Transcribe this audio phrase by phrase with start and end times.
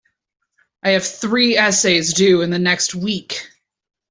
[0.83, 3.45] I have three essays due in the next week.